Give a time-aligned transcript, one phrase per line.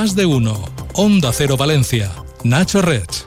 [0.00, 0.54] Más de uno.
[0.94, 2.10] Onda Cero Valencia.
[2.42, 3.26] Nacho Rech.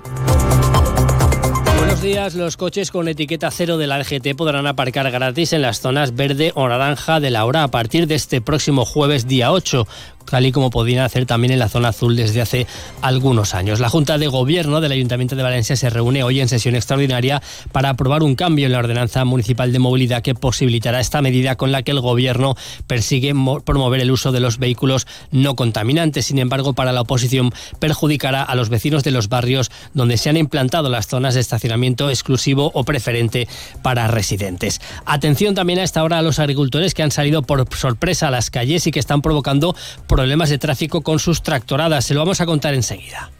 [1.77, 2.33] Buenos días.
[2.33, 6.51] Los coches con etiqueta cero de la LGT podrán aparcar gratis en las zonas verde
[6.55, 9.85] o naranja de la hora a partir de este próximo jueves día 8
[10.29, 12.67] tal y como podían hacer también en la zona azul desde hace
[13.01, 13.79] algunos años.
[13.79, 17.41] La Junta de Gobierno del Ayuntamiento de Valencia se reúne hoy en sesión extraordinaria
[17.71, 21.71] para aprobar un cambio en la ordenanza municipal de movilidad que posibilitará esta medida con
[21.71, 22.55] la que el Gobierno
[22.87, 23.33] persigue
[23.65, 26.25] promover el uso de los vehículos no contaminantes.
[26.25, 30.37] Sin embargo, para la oposición perjudicará a los vecinos de los barrios donde se han
[30.37, 33.47] implantado las zonas de estacionamiento exclusivo o preferente
[33.81, 34.81] para residentes.
[35.05, 38.49] Atención también a esta hora a los agricultores que han salido por sorpresa a las
[38.49, 39.75] calles y que están provocando
[40.13, 42.05] problemas de tráfico con sus tractoradas.
[42.05, 43.31] Se lo vamos a contar enseguida.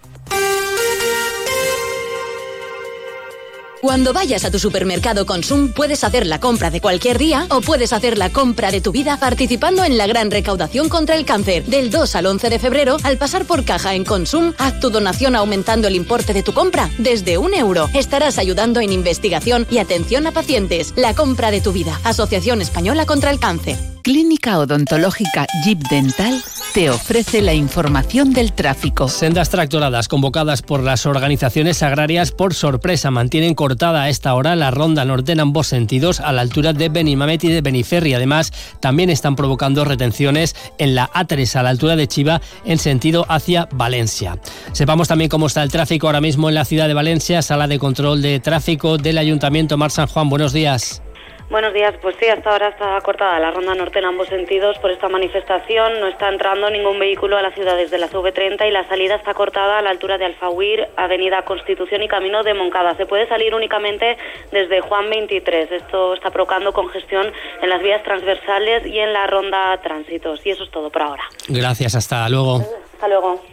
[3.80, 7.92] Cuando vayas a tu supermercado Consum, puedes hacer la compra de cualquier día o puedes
[7.92, 11.66] hacer la compra de tu vida participando en la gran recaudación contra el cáncer.
[11.66, 15.36] Del 2 al 11 de febrero, al pasar por caja en Consum, haz tu donación
[15.36, 17.90] aumentando el importe de tu compra desde un euro.
[17.94, 20.94] Estarás ayudando en investigación y atención a pacientes.
[20.96, 22.00] La compra de tu vida.
[22.06, 23.78] Asociación Española contra el Cáncer.
[24.02, 26.42] Clínica Odontológica Jeep Dental
[26.74, 29.08] te ofrece la información del tráfico.
[29.08, 34.72] Sendas tractoradas convocadas por las organizaciones agrarias por sorpresa mantienen cortada a esta hora la
[34.72, 38.16] ronda norte en ambos sentidos a la altura de Benimamet y de Beniferri.
[38.16, 43.28] Además, también están provocando retenciones en la A3 a la altura de Chiva en sentido
[43.30, 44.40] hacia Valencia.
[44.72, 47.78] Sepamos también cómo está el tráfico ahora mismo en la ciudad de Valencia, sala de
[47.78, 50.28] control de tráfico del Ayuntamiento Mar San Juan.
[50.28, 51.04] Buenos días.
[51.50, 54.90] Buenos días, pues sí, hasta ahora está cortada la ronda norte en ambos sentidos por
[54.92, 56.00] esta manifestación.
[56.00, 59.34] No está entrando ningún vehículo a la ciudad desde la CV30 y la salida está
[59.34, 62.96] cortada a la altura de Alfahuir, Avenida Constitución y Camino de Moncada.
[62.96, 64.18] Se puede salir únicamente
[64.52, 65.72] desde Juan 23.
[65.72, 70.44] Esto está provocando congestión en las vías transversales y en la ronda tránsitos.
[70.46, 71.24] Y eso es todo por ahora.
[71.50, 72.62] Gracias, hasta luego.
[72.94, 73.53] Hasta luego.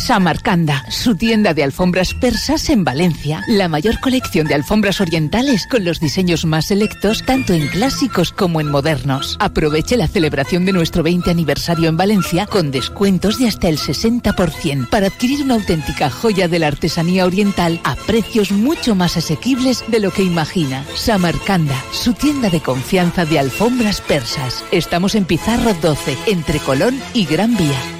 [0.00, 3.44] Samarcanda, su tienda de alfombras persas en Valencia.
[3.46, 8.60] La mayor colección de alfombras orientales con los diseños más selectos tanto en clásicos como
[8.60, 9.36] en modernos.
[9.40, 14.88] Aproveche la celebración de nuestro 20 aniversario en Valencia con descuentos de hasta el 60%
[14.88, 20.00] para adquirir una auténtica joya de la artesanía oriental a precios mucho más asequibles de
[20.00, 20.84] lo que imagina.
[20.94, 24.64] Samarcanda, su tienda de confianza de alfombras persas.
[24.72, 27.99] Estamos en Pizarro 12, entre Colón y Gran Vía.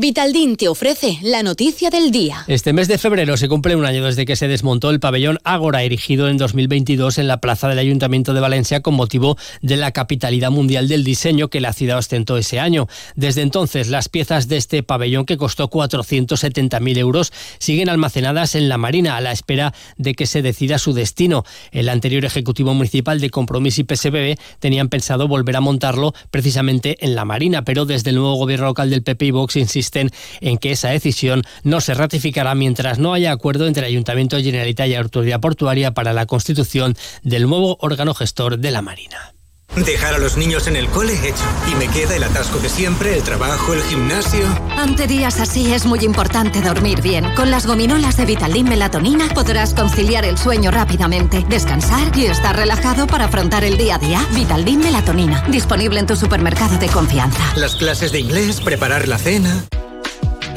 [0.00, 2.44] Vitaldin te ofrece la noticia del día.
[2.46, 5.82] Este mes de febrero se cumple un año desde que se desmontó el pabellón Ágora,
[5.82, 10.52] erigido en 2022 en la plaza del Ayuntamiento de Valencia con motivo de la capitalidad
[10.52, 12.86] mundial del diseño que la ciudad ostentó ese año.
[13.16, 18.78] Desde entonces, las piezas de este pabellón, que costó 470.000 euros, siguen almacenadas en la
[18.78, 21.42] Marina a la espera de que se decida su destino.
[21.72, 27.16] El anterior Ejecutivo Municipal de Compromís y PSBB tenían pensado volver a montarlo precisamente en
[27.16, 30.72] la Marina, pero desde el nuevo gobierno local del PP y Vox insiste en que
[30.72, 34.94] esa decisión no se ratificará mientras no haya acuerdo entre el Ayuntamiento de Generalitat y
[34.94, 39.32] Autoridad Portuaria para la constitución del nuevo órgano gestor de la Marina.
[39.76, 41.44] Dejar a los niños en el cole hecho.
[41.70, 44.44] Y me queda el atasco de siempre, el trabajo, el gimnasio.
[44.76, 47.32] Ante días así es muy importante dormir bien.
[47.36, 53.06] Con las gominolas de Vitaldin Melatonina podrás conciliar el sueño rápidamente, descansar y estar relajado
[53.06, 54.26] para afrontar el día a día.
[54.34, 57.52] Vitaldin Melatonina, disponible en tu supermercado de confianza.
[57.56, 59.64] Las clases de inglés, preparar la cena.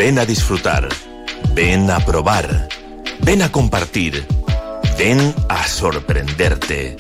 [0.04, 0.90] Ven a disfrutar.
[1.54, 2.68] Ven a probar.
[3.20, 4.26] Ven a compartir.
[4.98, 6.98] Ven a sorprenderte.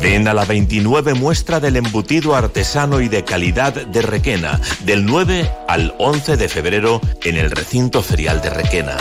[0.00, 5.50] Ven a la 29 muestra del embutido artesano y de calidad de Requena, del 9
[5.66, 8.96] al 11 de febrero en el recinto ferial de Requena.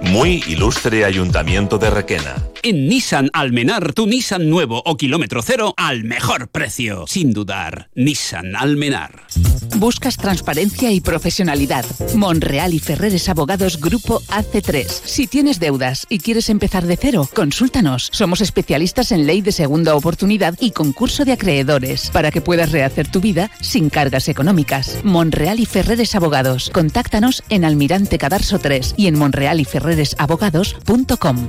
[0.00, 2.36] Muy ilustre Ayuntamiento de Requena.
[2.64, 7.06] En Nissan Almenar, tu Nissan nuevo o kilómetro cero al mejor precio.
[7.08, 9.26] Sin dudar, Nissan Almenar.
[9.78, 11.84] Buscas transparencia y profesionalidad.
[12.14, 14.86] Monreal y Ferreres Abogados Grupo AC3.
[14.86, 18.08] Si tienes deudas y quieres empezar de cero, consúltanos.
[18.12, 23.10] Somos especialistas en ley de segunda oportunidad y concurso de acreedores para que puedas rehacer
[23.10, 25.00] tu vida sin cargas económicas.
[25.02, 26.70] Monreal y Ferreres Abogados.
[26.72, 31.48] Contáctanos en Almirante Cadarso 3 y en Monreal y Ferreres abogados.com.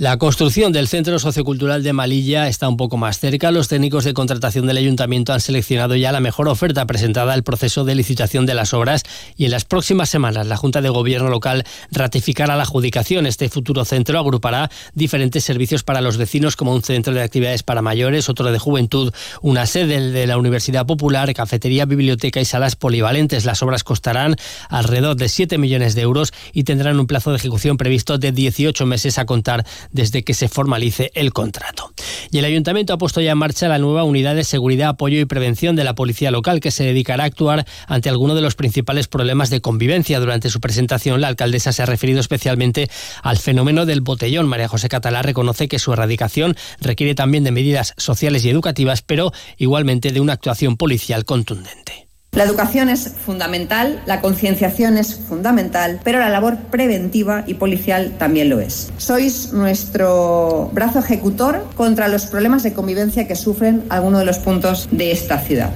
[0.00, 3.50] La construcción del Centro Sociocultural de Malilla está un poco más cerca.
[3.50, 7.84] Los técnicos de contratación del ayuntamiento han seleccionado ya la mejor oferta presentada al proceso
[7.84, 9.02] de licitación de las obras
[9.36, 13.26] y en las próximas semanas la Junta de Gobierno local ratificará la adjudicación.
[13.26, 17.82] Este futuro centro agrupará diferentes servicios para los vecinos como un centro de actividades para
[17.82, 19.12] mayores, otro de juventud,
[19.42, 23.44] una sede de la Universidad Popular, cafetería, biblioteca y salas polivalentes.
[23.44, 24.36] Las obras costarán
[24.70, 28.86] alrededor de 7 millones de euros y tendrán un plazo de ejecución previsto de 18
[28.86, 31.92] meses a contar desde que se formalice el contrato.
[32.30, 35.24] Y el ayuntamiento ha puesto ya en marcha la nueva unidad de seguridad, apoyo y
[35.24, 39.08] prevención de la policía local que se dedicará a actuar ante alguno de los principales
[39.08, 40.20] problemas de convivencia.
[40.20, 42.88] Durante su presentación, la alcaldesa se ha referido especialmente
[43.22, 44.48] al fenómeno del botellón.
[44.48, 49.32] María José Catalá reconoce que su erradicación requiere también de medidas sociales y educativas, pero
[49.56, 52.09] igualmente de una actuación policial contundente.
[52.32, 58.48] La educación es fundamental, la concienciación es fundamental, pero la labor preventiva y policial también
[58.48, 58.92] lo es.
[58.98, 64.88] Sois nuestro brazo ejecutor contra los problemas de convivencia que sufren algunos de los puntos
[64.92, 65.72] de esta ciudad.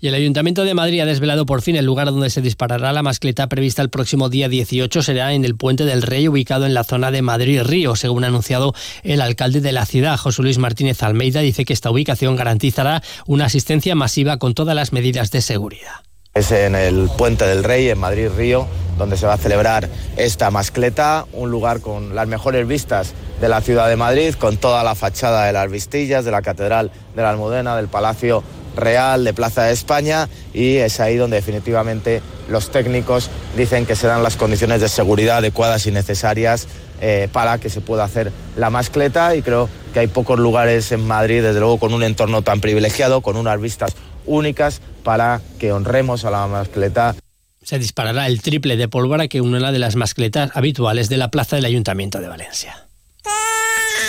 [0.00, 3.02] Y el Ayuntamiento de Madrid ha desvelado por fin el lugar donde se disparará la
[3.02, 5.02] mascleta prevista el próximo día 18.
[5.02, 8.74] Será en el Puente del Rey, ubicado en la zona de Madrid-Río, según ha anunciado
[9.02, 11.40] el alcalde de la ciudad, José Luis Martínez Almeida.
[11.40, 16.04] Dice que esta ubicación garantizará una asistencia masiva con todas las medidas de seguridad.
[16.32, 18.68] Es en el Puente del Rey, en Madrid-Río,
[18.98, 23.60] donde se va a celebrar esta mascleta, un lugar con las mejores vistas de la
[23.62, 27.30] ciudad de Madrid, con toda la fachada de las Vistillas, de la Catedral de la
[27.30, 28.44] Almudena, del Palacio
[28.78, 34.06] Real de Plaza de España y es ahí donde definitivamente los técnicos dicen que se
[34.06, 36.66] dan las condiciones de seguridad adecuadas y necesarias
[37.00, 41.06] eh, para que se pueda hacer la mascleta y creo que hay pocos lugares en
[41.06, 43.92] Madrid, desde luego con un entorno tan privilegiado, con unas vistas
[44.26, 47.14] únicas para que honremos a la mascleta.
[47.62, 51.56] Se disparará el triple de pólvora que una de las mascletas habituales de la plaza
[51.56, 52.88] del Ayuntamiento de Valencia.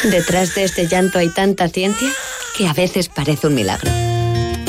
[0.04, 2.10] Detrás de este llanto hay tanta ciencia
[2.58, 3.99] que a veces parece un milagro.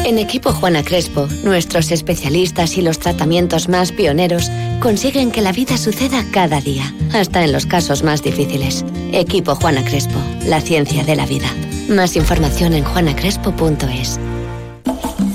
[0.04, 4.50] En Equipo Juana Crespo, nuestros especialistas y los tratamientos más pioneros
[4.80, 8.84] consiguen que la vida suceda cada día, hasta en los casos más difíciles.
[9.12, 11.54] Equipo Juana Crespo, la ciencia de la vida.
[11.88, 14.18] Más información en juanacrespo.es.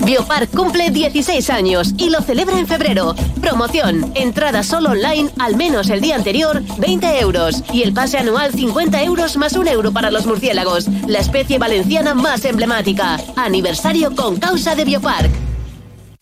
[0.06, 3.16] Biopark cumple 16 años y lo celebra en febrero.
[3.42, 7.64] Promoción, entrada solo online al menos el día anterior, 20 euros.
[7.74, 12.14] Y el pase anual 50 euros más un euro para los murciélagos, la especie valenciana
[12.14, 13.18] más emblemática.
[13.36, 15.32] Aniversario con causa de Biopark.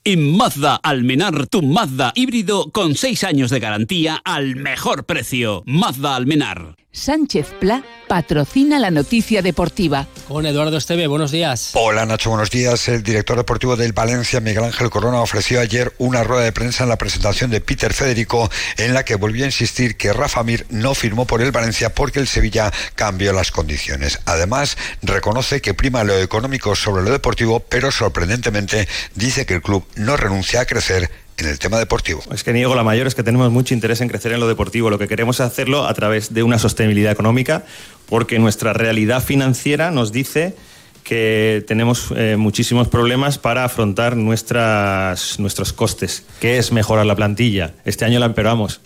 [0.05, 5.63] En Mazda Almenar, tu Mazda híbrido con 6 años de garantía al mejor precio.
[5.65, 6.82] Mazda Almenar.
[6.93, 10.07] Sánchez Pla patrocina la noticia deportiva.
[10.27, 11.71] Con Eduardo Esteve, buenos días.
[11.73, 12.87] Hola Nacho, buenos días.
[12.87, 16.89] El director deportivo del Valencia, Miguel Ángel Corona, ofreció ayer una rueda de prensa en
[16.89, 20.93] la presentación de Peter Federico en la que volvió a insistir que Rafa Mir no
[20.93, 24.19] firmó por el Valencia porque el Sevilla cambió las condiciones.
[24.25, 29.83] Además, reconoce que prima lo económico sobre lo deportivo, pero sorprendentemente dice que el club
[29.95, 32.21] no renuncia a crecer en el tema deportivo.
[32.31, 34.89] Es que niego la mayor, es que tenemos mucho interés en crecer en lo deportivo.
[34.89, 37.63] Lo que queremos es hacerlo a través de una sostenibilidad económica,
[38.07, 40.55] porque nuestra realidad financiera nos dice
[41.03, 46.23] que tenemos eh, muchísimos problemas para afrontar nuestras, nuestros costes.
[46.39, 47.73] ¿Qué es mejorar la plantilla?
[47.83, 48.79] Este año la empeoramos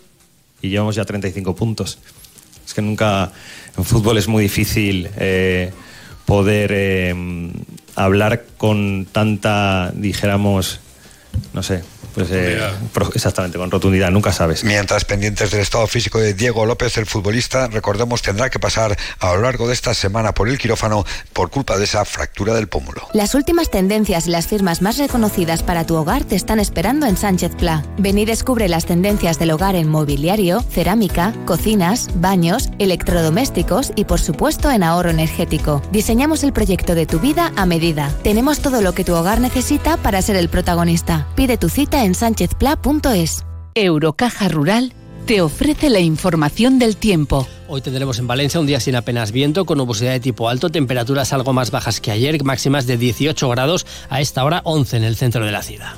[0.61, 1.99] y llevamos ya 35 puntos.
[2.65, 3.31] Es que nunca
[3.77, 5.71] en fútbol es muy difícil eh,
[6.25, 7.15] poder eh,
[7.95, 10.79] hablar con tanta, dijéramos,
[11.53, 11.83] no sé,
[12.17, 12.59] pues, eh,
[13.13, 14.63] exactamente, con rotundidad, nunca sabes.
[14.63, 19.35] Mientras pendientes del estado físico de Diego López, el futbolista, recordemos, tendrá que pasar a
[19.35, 23.07] lo largo de esta semana por el quirófano por culpa de esa fractura del pómulo.
[23.13, 27.17] Las últimas tendencias y las firmas más reconocidas para tu hogar te están esperando en
[27.17, 27.85] Sánchez Pla.
[27.99, 34.19] Ven y descubre las tendencias del hogar en mobiliario, cerámica, cocinas, baños, electrodomésticos y por
[34.19, 35.83] supuesto en ahorro energético.
[35.91, 38.11] Diseñamos el proyecto de tu vida a medida.
[38.23, 41.27] Tenemos todo lo que tu hogar necesita para ser el protagonista.
[41.35, 43.45] Pide tu cita en sánchezpla.es.
[43.75, 44.93] Eurocaja Rural
[45.27, 47.47] te ofrece la información del tiempo.
[47.67, 51.33] Hoy tendremos en Valencia un día sin apenas viento, con nubosidad de tipo alto, temperaturas
[51.33, 55.15] algo más bajas que ayer, máximas de 18 grados, a esta hora 11 en el
[55.17, 55.95] centro de la ciudad.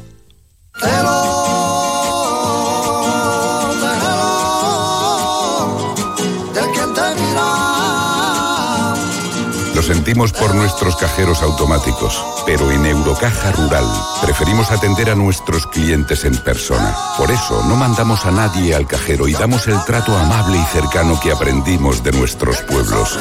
[9.93, 13.86] Sentimos por nuestros cajeros automáticos, pero en Eurocaja Rural
[14.22, 16.96] preferimos atender a nuestros clientes en persona.
[17.17, 21.19] Por eso no mandamos a nadie al cajero y damos el trato amable y cercano
[21.19, 23.17] que aprendimos de nuestros pueblos.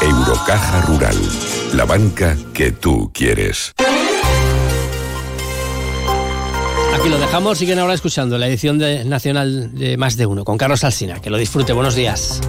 [0.00, 1.16] Eurocaja Rural,
[1.74, 3.74] la banca que tú quieres.
[6.98, 10.84] Aquí lo dejamos, siguen ahora escuchando la edición nacional de Más de Uno con Carlos
[10.84, 11.20] Alsina.
[11.20, 12.40] Que lo disfrute, buenos días.